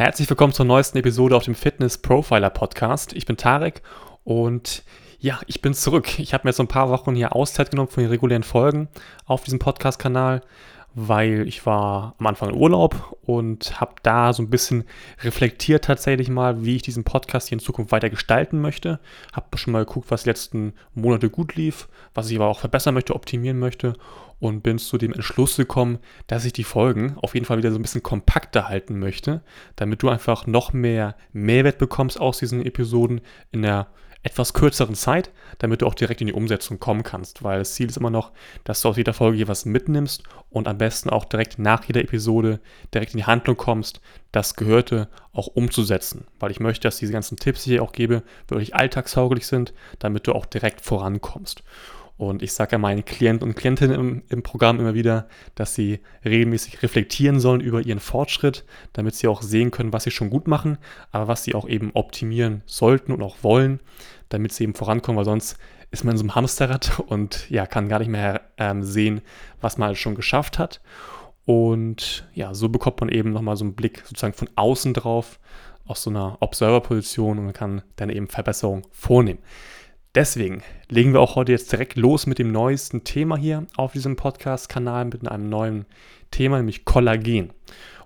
[0.00, 3.12] Herzlich willkommen zur neuesten Episode auf dem Fitness Profiler Podcast.
[3.12, 3.82] Ich bin Tarek
[4.24, 4.82] und
[5.18, 6.18] ja, ich bin zurück.
[6.18, 8.88] Ich habe mir jetzt so ein paar Wochen hier Auszeit genommen von den regulären Folgen
[9.26, 10.40] auf diesem Podcast-Kanal,
[10.94, 14.84] weil ich war am Anfang in Urlaub und habe da so ein bisschen
[15.22, 19.00] reflektiert tatsächlich mal, wie ich diesen Podcast hier in Zukunft weiter gestalten möchte.
[19.32, 22.94] Habe schon mal geguckt, was die letzten Monate gut lief, was ich aber auch verbessern
[22.94, 23.94] möchte, optimieren möchte
[24.40, 27.78] und bin zu dem Entschluss gekommen, dass ich die Folgen auf jeden Fall wieder so
[27.78, 29.42] ein bisschen kompakter halten möchte,
[29.76, 33.20] damit du einfach noch mehr Mehrwert bekommst aus diesen Episoden
[33.52, 33.88] in der
[34.22, 37.88] etwas kürzeren Zeit, damit du auch direkt in die Umsetzung kommen kannst, weil das Ziel
[37.88, 38.32] ist immer noch,
[38.64, 42.60] dass du aus jeder Folge was mitnimmst und am besten auch direkt nach jeder Episode
[42.92, 44.00] direkt in die Handlung kommst,
[44.32, 47.92] das Gehörte auch umzusetzen, weil ich möchte, dass diese ganzen Tipps, die ich hier auch
[47.92, 51.62] gebe, wirklich alltagstauglich sind, damit du auch direkt vorankommst.
[52.20, 56.00] Und ich sage ja meinen Klienten und Klientinnen im, im, Programm immer wieder, dass sie
[56.22, 60.46] regelmäßig reflektieren sollen über ihren Fortschritt, damit sie auch sehen können, was sie schon gut
[60.46, 60.76] machen,
[61.12, 63.80] aber was sie auch eben optimieren sollten und auch wollen,
[64.28, 65.56] damit sie eben vorankommen, weil sonst
[65.92, 69.22] ist man in so einem Hamsterrad und ja, kann gar nicht mehr ähm, sehen,
[69.62, 70.82] was man schon geschafft hat.
[71.46, 75.40] Und ja, so bekommt man eben nochmal so einen Blick sozusagen von außen drauf,
[75.86, 79.38] aus so einer Observer-Position und man kann dann eben Verbesserungen vornehmen.
[80.16, 84.16] Deswegen legen wir auch heute jetzt direkt los mit dem neuesten Thema hier auf diesem
[84.16, 85.86] Podcast-Kanal mit einem neuen
[86.32, 87.52] Thema, nämlich Kollagen.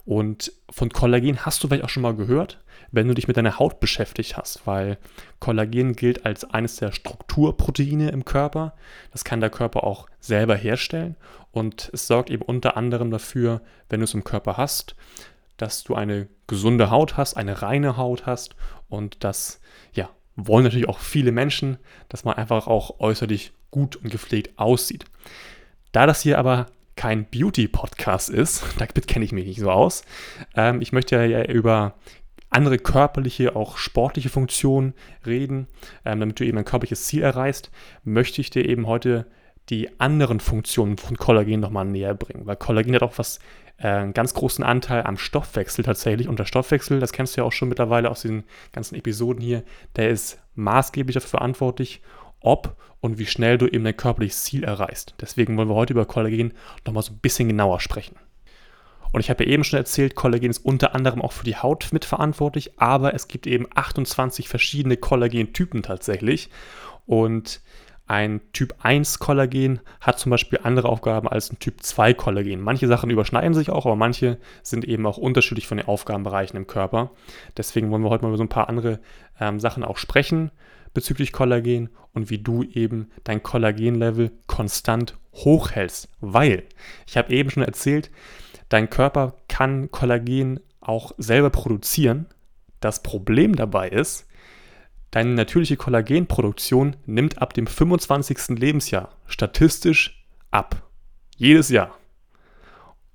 [0.04, 3.58] Und von Kollagen hast du vielleicht auch schon mal gehört, wenn du dich mit deiner
[3.58, 4.98] Haut beschäftigt hast, weil
[5.40, 8.74] Kollagen gilt als eines der Strukturproteine im Körper.
[9.10, 11.16] Das kann der Körper auch selber herstellen
[11.52, 14.94] und es sorgt eben unter anderem dafür, wenn du es im Körper hast,
[15.56, 18.56] dass du eine gesunde Haut hast, eine reine Haut hast
[18.90, 19.62] und dass
[19.94, 25.04] ja, wollen natürlich auch viele Menschen, dass man einfach auch äußerlich gut und gepflegt aussieht.
[25.92, 30.04] Da das hier aber kein Beauty-Podcast ist, damit kenne ich mich nicht so aus,
[30.54, 31.94] ähm, ich möchte ja über
[32.50, 34.94] andere körperliche, auch sportliche Funktionen
[35.26, 35.66] reden,
[36.04, 37.70] ähm, damit du eben ein körperliches Ziel erreichst,
[38.04, 39.26] möchte ich dir eben heute
[39.70, 43.40] die anderen Funktionen von Kollagen nochmal näher bringen, weil Kollagen hat auch was
[43.78, 46.28] äh, einen ganz großen Anteil am Stoffwechsel tatsächlich.
[46.28, 49.62] Und der Stoffwechsel, das kennst du ja auch schon mittlerweile aus den ganzen Episoden hier,
[49.96, 52.00] der ist maßgeblich dafür verantwortlich,
[52.40, 55.14] ob und wie schnell du eben dein körperliches Ziel erreichst.
[55.20, 56.54] Deswegen wollen wir heute über Kollagen
[56.86, 58.16] nochmal so ein bisschen genauer sprechen.
[59.12, 61.92] Und ich habe ja eben schon erzählt, Kollagen ist unter anderem auch für die Haut
[61.92, 66.50] mitverantwortlich, aber es gibt eben 28 verschiedene Kollagentypen tatsächlich.
[67.06, 67.60] Und
[68.06, 72.60] ein Typ 1 Kollagen hat zum Beispiel andere Aufgaben als ein Typ 2 Kollagen.
[72.60, 76.66] Manche Sachen überschneiden sich auch, aber manche sind eben auch unterschiedlich von den Aufgabenbereichen im
[76.66, 77.12] Körper.
[77.56, 79.00] Deswegen wollen wir heute mal über so ein paar andere
[79.40, 80.50] ähm, Sachen auch sprechen
[80.94, 86.08] bezüglich Kollagen und wie du eben dein Kollagenlevel konstant hochhältst.
[86.20, 86.62] Weil,
[87.06, 88.10] ich habe eben schon erzählt,
[88.68, 92.26] dein Körper kann Kollagen auch selber produzieren.
[92.80, 94.26] Das Problem dabei ist,
[95.14, 98.58] Deine natürliche Kollagenproduktion nimmt ab dem 25.
[98.58, 100.90] Lebensjahr statistisch ab.
[101.36, 101.96] Jedes Jahr.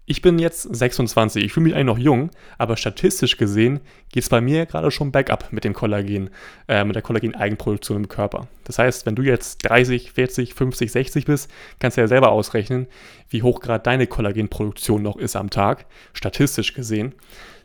[0.05, 3.81] Ich bin jetzt 26, ich fühle mich eigentlich noch jung, aber statistisch gesehen
[4.13, 6.29] geht es bei mir gerade schon bergab mit dem Kollagen,
[6.69, 8.47] äh, mit der Kollagen-Eigenproduktion im Körper.
[8.63, 12.87] Das heißt, wenn du jetzt 30, 40, 50, 60 bist, kannst du ja selber ausrechnen,
[13.27, 17.13] wie hoch gerade deine Kollagenproduktion noch ist am Tag, statistisch gesehen.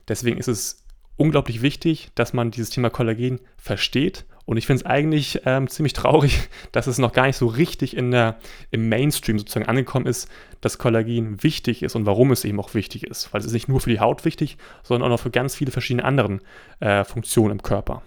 [0.08, 0.83] Deswegen ist es
[1.16, 4.24] unglaublich wichtig, dass man dieses Thema Kollagen versteht.
[4.46, 7.96] Und ich finde es eigentlich ähm, ziemlich traurig, dass es noch gar nicht so richtig
[7.96, 8.36] in der,
[8.70, 10.28] im Mainstream sozusagen angekommen ist,
[10.60, 13.32] dass Kollagen wichtig ist und warum es eben auch wichtig ist.
[13.32, 15.70] Weil es ist nicht nur für die Haut wichtig, sondern auch noch für ganz viele
[15.70, 16.40] verschiedene andere
[16.80, 18.02] äh, Funktionen im Körper.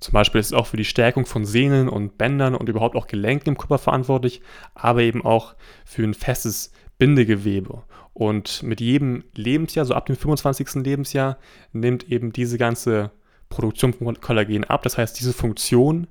[0.00, 3.08] Zum Beispiel ist es auch für die Stärkung von Sehnen und Bändern und überhaupt auch
[3.08, 4.42] Gelenken im Körper verantwortlich,
[4.74, 7.84] aber eben auch für ein festes Bindegewebe.
[8.12, 10.84] Und mit jedem Lebensjahr, so ab dem 25.
[10.84, 11.38] Lebensjahr,
[11.72, 13.12] nimmt eben diese ganze
[13.48, 14.82] Produktion von Kollagen ab.
[14.82, 16.08] Das heißt, diese Funktionen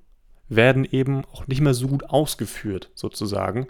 [0.49, 3.67] werden eben auch nicht mehr so gut ausgeführt, sozusagen.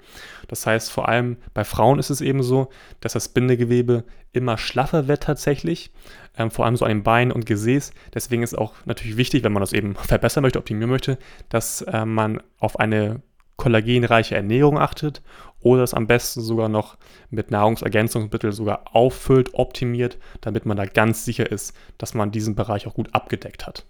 [0.47, 2.69] Das heißt, vor allem bei Frauen ist es eben so,
[2.99, 5.91] dass das Bindegewebe immer schlaffer wird tatsächlich,
[6.37, 7.93] ähm, vor allem so an den Beinen und Gesäß.
[8.13, 11.17] Deswegen ist auch natürlich wichtig, wenn man das eben verbessern möchte, optimieren möchte,
[11.49, 13.23] dass äh, man auf eine
[13.57, 15.21] kollagenreiche Ernährung achtet
[15.59, 16.97] oder es am besten sogar noch
[17.29, 22.87] mit Nahrungsergänzungsmitteln sogar auffüllt, optimiert, damit man da ganz sicher ist, dass man diesen Bereich
[22.87, 23.85] auch gut abgedeckt hat.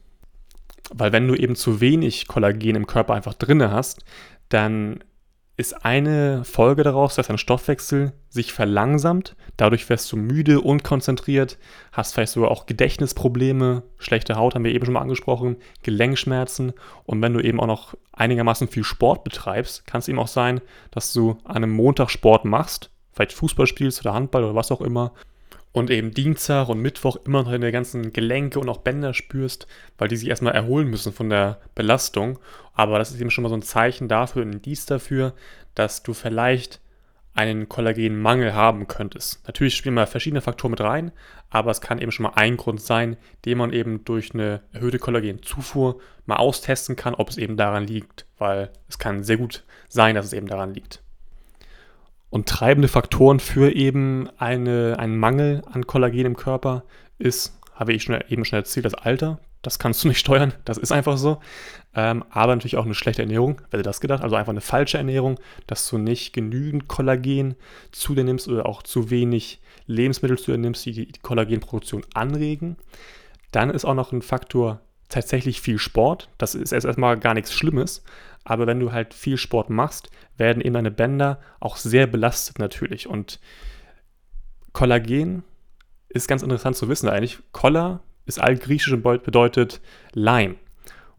[0.89, 4.05] Weil wenn du eben zu wenig Kollagen im Körper einfach drinne hast,
[4.49, 5.03] dann
[5.57, 9.35] ist eine Folge daraus, dass dein Stoffwechsel sich verlangsamt.
[9.57, 11.57] Dadurch wirst du müde, unkonzentriert,
[11.91, 16.73] hast vielleicht sogar auch Gedächtnisprobleme, schlechte Haut haben wir eben schon mal angesprochen, Gelenkschmerzen.
[17.05, 20.61] Und wenn du eben auch noch einigermaßen viel Sport betreibst, kann es eben auch sein,
[20.91, 24.81] dass du an einem Montag Sport machst, vielleicht Fußball spielst oder Handball oder was auch
[24.81, 25.11] immer.
[25.77, 29.67] Und eben Dienstag und Mittwoch immer noch deine ganzen Gelenke und auch Bänder spürst,
[29.99, 32.39] weil die sich erstmal erholen müssen von der Belastung.
[32.73, 35.33] Aber das ist eben schon mal so ein Zeichen dafür, ein Indiz dafür,
[35.75, 36.81] dass du vielleicht
[37.35, 39.45] einen Kollagenmangel haben könntest.
[39.45, 41.11] Natürlich spielen mal verschiedene Faktoren mit rein,
[41.51, 43.15] aber es kann eben schon mal ein Grund sein,
[43.45, 48.25] den man eben durch eine erhöhte Kollagenzufuhr mal austesten kann, ob es eben daran liegt,
[48.39, 51.03] weil es kann sehr gut sein, dass es eben daran liegt.
[52.29, 56.83] Und treibende Faktoren für eben eine, einen Mangel an Kollagen im Körper
[57.17, 59.39] ist, habe ich schon, eben schon erzählt, das Alter.
[59.61, 61.39] Das kannst du nicht steuern, das ist einfach so.
[61.95, 64.23] Ähm, aber natürlich auch eine schlechte Ernährung, wer das gedacht?
[64.23, 67.55] Also einfach eine falsche Ernährung, dass du nicht genügend Kollagen
[67.91, 72.77] zu dir nimmst oder auch zu wenig Lebensmittel zu dir nimmst, die die Kollagenproduktion anregen.
[73.51, 74.79] Dann ist auch noch ein Faktor
[75.09, 76.29] tatsächlich viel Sport.
[76.37, 78.03] Das ist erstmal gar nichts Schlimmes.
[78.49, 83.05] Aber wenn du halt viel Sport machst, werden eben deine Bänder auch sehr belastet natürlich.
[83.05, 83.41] Und
[84.71, 85.43] Kollagen
[86.07, 87.39] ist ganz interessant zu wissen eigentlich.
[87.51, 89.81] Kolla ist altgriechisch und bedeutet
[90.13, 90.55] Leim.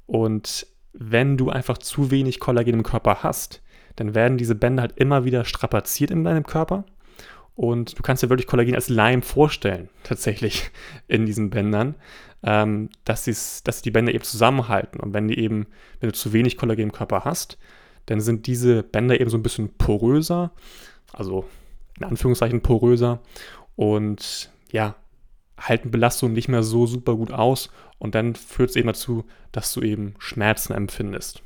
[0.07, 3.63] Und wenn du einfach zu wenig Kollagen im Körper hast,
[3.97, 6.87] dann werden diese Bänder halt immer wieder strapaziert in deinem Körper.
[7.59, 10.71] Und du kannst dir wirklich Kollagen als Leim vorstellen, tatsächlich
[11.09, 11.97] in diesen Bändern,
[12.45, 13.25] ähm, dass,
[13.65, 15.01] dass die Bänder eben zusammenhalten.
[15.01, 15.67] Und wenn die eben,
[15.99, 17.59] wenn du zu wenig Kollagen im Körper hast,
[18.07, 20.53] dann sind diese Bänder eben so ein bisschen poröser,
[21.13, 21.47] also
[21.97, 23.19] in Anführungszeichen poröser.
[23.75, 24.95] Und ja,
[25.59, 29.73] halten Belastungen nicht mehr so super gut aus und dann führt es eben dazu, dass
[29.73, 31.43] du eben Schmerzen empfindest.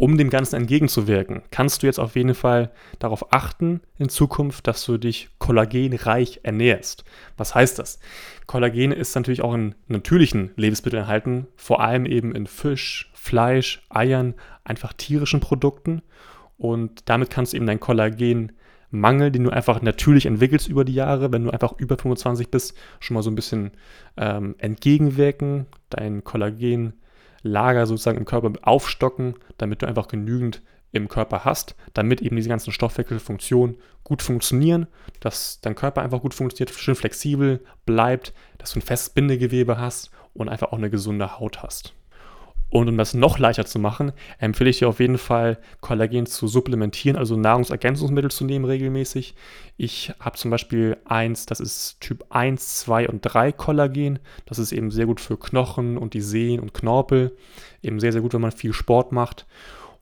[0.00, 2.70] Um dem Ganzen entgegenzuwirken, kannst du jetzt auf jeden Fall
[3.00, 7.04] darauf achten in Zukunft, dass du dich kollagenreich ernährst.
[7.36, 7.98] Was heißt das?
[8.46, 14.32] Kollagen ist natürlich auch in natürlichen Lebensmitteln enthalten, vor allem eben in Fisch, Fleisch, Eiern,
[14.64, 16.00] einfach tierischen Produkten.
[16.56, 18.52] Und damit kannst du eben dein Kollagen
[18.90, 22.74] Mangel, den du einfach natürlich entwickelst über die Jahre, wenn du einfach über 25 bist,
[23.00, 23.72] schon mal so ein bisschen
[24.16, 26.24] ähm, entgegenwirken, dein
[27.42, 32.48] Kollagenlager sozusagen im Körper aufstocken, damit du einfach genügend im Körper hast, damit eben diese
[32.48, 34.88] ganzen Stoffwechselfunktionen gut funktionieren,
[35.20, 40.10] dass dein Körper einfach gut funktioniert, schön flexibel bleibt, dass du ein festes Bindegewebe hast
[40.34, 41.94] und einfach auch eine gesunde Haut hast.
[42.70, 46.46] Und um das noch leichter zu machen, empfehle ich dir auf jeden Fall, Kollagen zu
[46.46, 49.34] supplementieren, also Nahrungsergänzungsmittel zu nehmen regelmäßig.
[49.76, 54.20] Ich habe zum Beispiel eins, das ist Typ 1, 2 und 3 Kollagen.
[54.46, 57.36] Das ist eben sehr gut für Knochen und die Sehnen und Knorpel.
[57.82, 59.46] Eben sehr, sehr gut, wenn man viel Sport macht.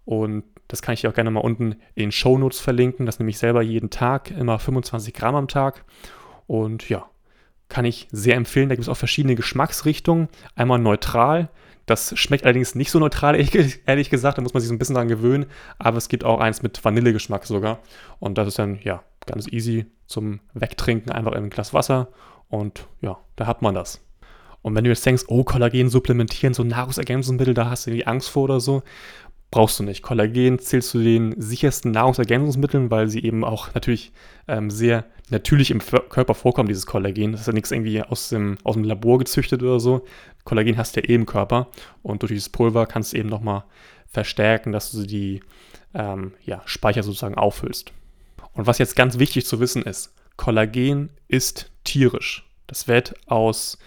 [0.04, 3.06] Und das kann ich dir auch gerne mal unten in den Show Notes verlinken.
[3.06, 5.84] Das nehme ich selber jeden Tag, immer 25 Gramm am Tag.
[6.46, 7.08] Und ja,
[7.68, 8.68] kann ich sehr empfehlen.
[8.68, 10.28] Da gibt es auch verschiedene Geschmacksrichtungen.
[10.54, 11.48] Einmal neutral,
[11.90, 13.34] das schmeckt allerdings nicht so neutral,
[13.86, 14.38] ehrlich gesagt.
[14.38, 15.46] Da muss man sich so ein bisschen dran gewöhnen.
[15.78, 17.78] Aber es gibt auch eins mit Vanillegeschmack sogar.
[18.18, 21.12] Und das ist dann, ja, ganz easy zum Wegtrinken.
[21.12, 22.08] Einfach in ein Glas Wasser.
[22.48, 24.00] Und ja, da hat man das.
[24.62, 28.28] Und wenn du jetzt denkst, oh, Kollagen supplementieren, so Nahrungsergänzungsmittel, da hast du irgendwie Angst
[28.28, 28.82] vor oder so,
[29.50, 30.02] brauchst du nicht.
[30.02, 34.12] Kollagen zählt zu den sichersten Nahrungsergänzungsmitteln, weil sie eben auch natürlich
[34.46, 37.32] ähm, sehr natürlich im Körper vorkommen, dieses Kollagen.
[37.32, 40.04] Das ist ja nichts irgendwie aus dem, aus dem Labor gezüchtet oder so.
[40.44, 41.68] Kollagen hast du ja eh im Körper
[42.02, 43.64] und durch dieses Pulver kannst du eben nochmal
[44.06, 45.40] verstärken, dass du die
[45.94, 47.92] ähm, ja, Speicher sozusagen auffüllst.
[48.54, 52.48] Und was jetzt ganz wichtig zu wissen ist, Kollagen ist tierisch.
[52.66, 53.78] Das wird aus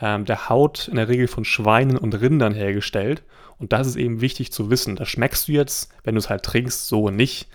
[0.00, 3.22] ähm, der Haut in der Regel von Schweinen und Rindern hergestellt.
[3.58, 4.96] Und das ist eben wichtig zu wissen.
[4.96, 7.48] Das schmeckst du jetzt, wenn du es halt trinkst, so nicht.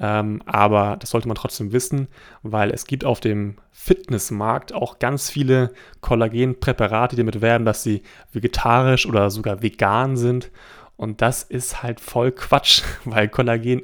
[0.00, 2.06] Ähm, aber das sollte man trotzdem wissen,
[2.42, 8.02] weil es gibt auf dem Fitnessmarkt auch ganz viele Kollagenpräparate, die damit werben, dass sie
[8.32, 10.50] vegetarisch oder sogar vegan sind.
[10.96, 13.82] Und das ist halt voll Quatsch, weil Kollagen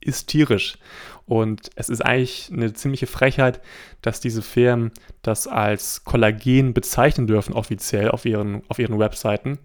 [0.00, 0.78] ist tierisch.
[1.26, 3.60] Und es ist eigentlich eine ziemliche Frechheit,
[4.00, 4.92] dass diese Firmen
[5.22, 9.58] das als Kollagen bezeichnen dürfen, offiziell auf ihren, auf ihren Webseiten.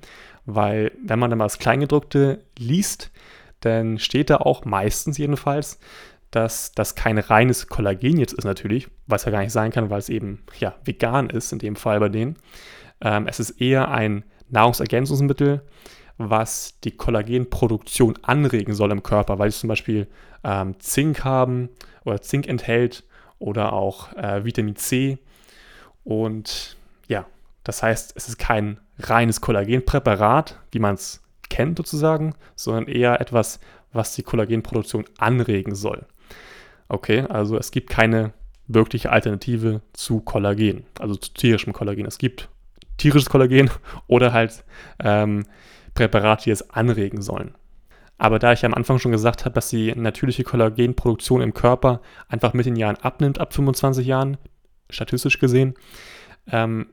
[0.46, 3.12] Weil, wenn man dann mal das Kleingedruckte liest,
[3.60, 5.80] dann steht da auch meistens jedenfalls,
[6.32, 10.00] dass das kein reines Kollagen jetzt ist, natürlich, was ja gar nicht sein kann, weil
[10.00, 12.38] es eben ja, vegan ist, in dem Fall bei denen.
[13.02, 15.62] Ähm, es ist eher ein Nahrungsergänzungsmittel,
[16.18, 20.08] was die Kollagenproduktion anregen soll im Körper, weil es zum Beispiel
[20.44, 21.70] ähm, Zink haben
[22.06, 23.04] oder Zink enthält
[23.40, 25.18] oder auch äh, Vitamin C.
[26.04, 27.26] Und ja,
[27.64, 33.60] das heißt, es ist kein reines Kollagenpräparat, wie man es kennt sozusagen, sondern eher etwas,
[33.92, 36.06] was die Kollagenproduktion anregen soll.
[36.88, 38.34] Okay, also es gibt keine
[38.68, 42.06] wirkliche Alternative zu Kollagen, also zu tierischem Kollagen.
[42.06, 42.50] Es gibt
[42.98, 43.70] tierisches Kollagen
[44.08, 44.64] oder halt
[45.00, 45.46] ähm,
[45.94, 47.56] Präparate, die es anregen sollen.
[48.18, 52.54] Aber da ich am Anfang schon gesagt habe, dass die natürliche Kollagenproduktion im Körper einfach
[52.54, 54.38] mit den Jahren abnimmt, ab 25 Jahren,
[54.90, 55.74] statistisch gesehen,
[56.48, 56.88] ähm,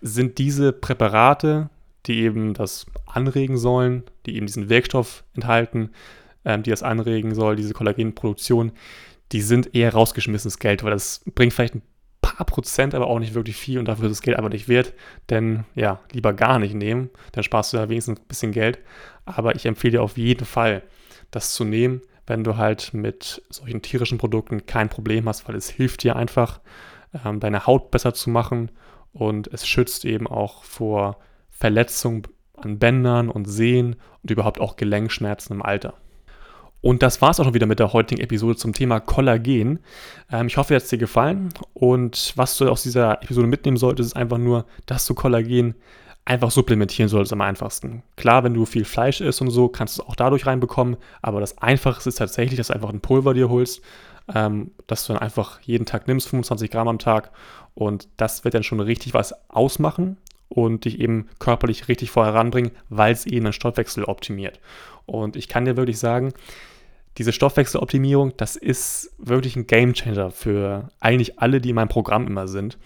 [0.00, 1.70] sind diese Präparate,
[2.06, 5.90] die eben das anregen sollen, die eben diesen Wirkstoff enthalten,
[6.44, 8.72] ähm, die das anregen soll, diese Kollagenproduktion,
[9.32, 11.82] die sind eher rausgeschmissenes Geld, weil das bringt vielleicht ein
[12.20, 14.92] paar Prozent, aber auch nicht wirklich viel und dafür ist das Geld aber nicht wert.
[15.28, 18.78] Denn ja, lieber gar nicht nehmen, dann sparst du ja wenigstens ein bisschen Geld.
[19.24, 20.82] Aber ich empfehle dir auf jeden Fall,
[21.30, 25.68] das zu nehmen, wenn du halt mit solchen tierischen Produkten kein Problem hast, weil es
[25.70, 26.60] hilft dir einfach,
[27.24, 28.70] ähm, deine Haut besser zu machen
[29.12, 31.18] und es schützt eben auch vor
[31.50, 32.22] Verletzungen
[32.56, 35.94] an Bändern und Sehnen und überhaupt auch Gelenkschmerzen im Alter.
[36.82, 39.80] Und das war es auch schon wieder mit der heutigen Episode zum Thema Kollagen.
[40.32, 41.50] Ähm, ich hoffe, es hat dir gefallen.
[41.74, 45.74] Und was du aus dieser Episode mitnehmen solltest, ist einfach nur, dass du Kollagen
[46.24, 48.02] einfach supplementieren solltest am einfachsten.
[48.16, 50.96] Klar, wenn du viel Fleisch isst und so, kannst du es auch dadurch reinbekommen.
[51.20, 53.82] Aber das Einfachste ist tatsächlich, dass du einfach ein Pulver dir holst,
[54.34, 57.30] ähm, dass du dann einfach jeden Tag nimmst, 25 Gramm am Tag.
[57.74, 60.16] Und das wird dann schon richtig was ausmachen
[60.48, 64.60] und dich eben körperlich richtig voranbringen, weil es eben den Stoffwechsel optimiert.
[65.06, 66.32] Und ich kann dir wirklich sagen,
[67.18, 72.48] diese Stoffwechseloptimierung, das ist wirklich ein Gamechanger für eigentlich alle, die in meinem Programm immer
[72.48, 72.78] sind.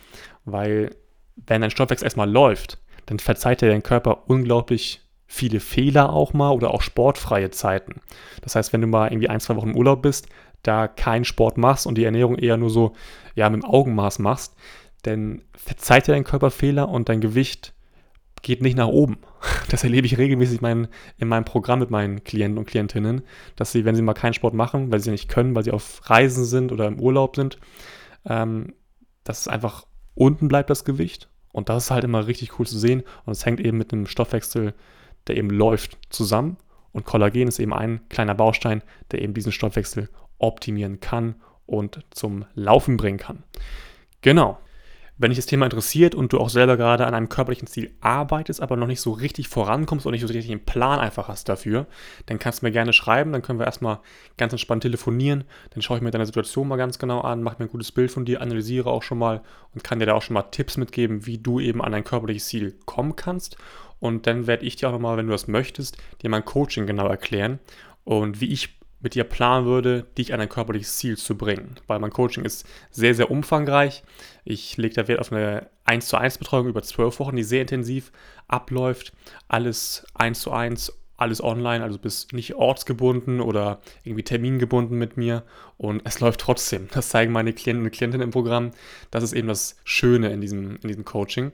[0.44, 0.90] Weil
[1.36, 6.50] wenn dein Stoffwechsel erstmal läuft, dann verzeiht dir dein Körper unglaublich viele Fehler auch mal
[6.50, 8.00] oder auch sportfreie Zeiten.
[8.42, 10.28] Das heißt, wenn du mal irgendwie ein, zwei Wochen im Urlaub bist,
[10.64, 12.94] da keinen Sport machst und die Ernährung eher nur so
[13.35, 14.56] ja, mit dem Augenmaß machst,
[15.02, 17.75] dann verzeiht dir dein Körper Fehler und dein Gewicht
[18.42, 19.18] geht nicht nach oben.
[19.71, 23.23] Das erlebe ich regelmäßig mein, in meinem Programm mit meinen Klienten und Klientinnen,
[23.56, 26.09] dass sie, wenn sie mal keinen Sport machen, weil sie nicht können, weil sie auf
[26.09, 27.59] Reisen sind oder im Urlaub sind,
[28.25, 28.73] ähm,
[29.25, 31.28] dass es einfach unten bleibt, das Gewicht.
[31.52, 33.02] Und das ist halt immer richtig cool zu sehen.
[33.25, 34.75] Und es hängt eben mit einem Stoffwechsel,
[35.26, 36.56] der eben läuft, zusammen.
[36.92, 41.37] Und Kollagen ist eben ein kleiner Baustein, der eben diesen Stoffwechsel optimieren kann
[41.67, 43.43] und zum Laufen bringen kann.
[44.21, 44.59] Genau.
[45.17, 48.61] Wenn dich das Thema interessiert und du auch selber gerade an einem körperlichen Ziel arbeitest,
[48.61, 51.87] aber noch nicht so richtig vorankommst und nicht so richtig einen Plan einfach hast dafür,
[52.26, 53.31] dann kannst du mir gerne schreiben.
[53.31, 54.00] Dann können wir erstmal
[54.37, 55.45] ganz entspannt telefonieren.
[55.71, 58.11] Dann schaue ich mir deine Situation mal ganz genau an, mache mir ein gutes Bild
[58.11, 61.26] von dir, analysiere auch schon mal und kann dir da auch schon mal Tipps mitgeben,
[61.26, 63.57] wie du eben an dein körperliches Ziel kommen kannst.
[64.00, 67.07] Und dann werde ich dir auch nochmal, wenn du das möchtest, dir mein Coaching genau
[67.07, 67.61] erklären
[68.05, 68.74] und wie ich
[69.04, 71.76] mit dir planen würde, dich an ein körperliches Ziel zu bringen.
[71.87, 74.02] Weil mein Coaching ist sehr, sehr umfangreich.
[74.44, 77.61] Ich lege da Wert auf eine 1 zu 1 Betreuung über zwölf Wochen, die sehr
[77.61, 78.11] intensiv
[78.49, 79.12] abläuft.
[79.46, 85.44] Alles 1 zu 1, alles online, also bist nicht ortsgebunden oder irgendwie termingebunden mit mir.
[85.76, 86.88] Und es läuft trotzdem.
[86.90, 88.70] Das zeigen meine Klienten und Klientinnen im Programm.
[89.11, 91.52] Das ist eben das Schöne in diesem, in diesem Coaching.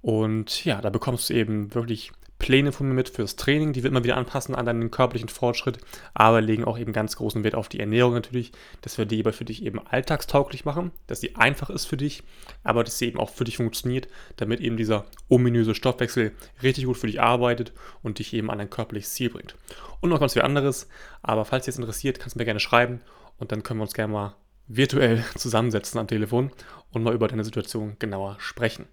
[0.00, 2.10] Und ja, da bekommst du eben wirklich
[2.42, 5.78] Pläne von mir mit fürs Training, die wir immer wieder anpassen an deinen körperlichen Fortschritt,
[6.12, 9.32] aber legen auch eben ganz großen Wert auf die Ernährung natürlich, dass wir die aber
[9.32, 12.24] für dich eben alltagstauglich machen, dass sie einfach ist für dich,
[12.64, 16.32] aber dass sie eben auch für dich funktioniert, damit eben dieser ominöse Stoffwechsel
[16.64, 17.72] richtig gut für dich arbeitet
[18.02, 19.54] und dich eben an dein körperliches Ziel bringt.
[20.00, 20.88] Und noch ganz viel anderes,
[21.22, 23.02] aber falls dich das interessiert, kannst du mir gerne schreiben
[23.38, 26.50] und dann können wir uns gerne mal virtuell zusammensetzen am Telefon
[26.90, 28.86] und mal über deine Situation genauer sprechen.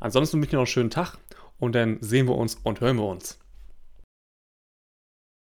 [0.00, 1.16] Ansonsten wünsche ich dir noch einen schönen Tag
[1.60, 3.39] und dann sehen wir uns und hören wir uns.